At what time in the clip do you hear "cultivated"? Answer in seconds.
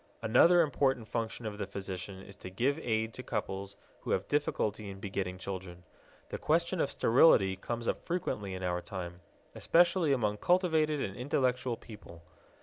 10.37-10.99